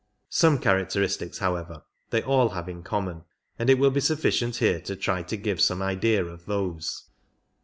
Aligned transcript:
Some 0.31 0.57
characteristics, 0.57 1.37
however, 1.37 1.83
they 2.09 2.23
all 2.23 2.49
have 2.49 2.67
in 2.67 2.81
common, 2.81 3.23
and 3.59 3.69
it 3.69 3.77
will 3.77 3.91
be 3.91 3.99
sufficient 4.01 4.55
here 4.55 4.79
to 4.81 4.95
try 4.95 5.21
to 5.21 5.37
give 5.37 5.61
some 5.61 5.83
idea 5.83 6.25
of 6.25 6.47
those. 6.47 7.03